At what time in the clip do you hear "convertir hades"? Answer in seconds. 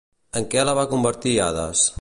0.95-1.89